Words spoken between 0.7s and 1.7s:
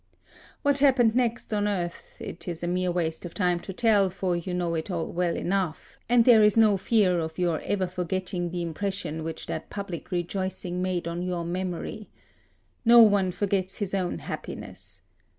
happened next on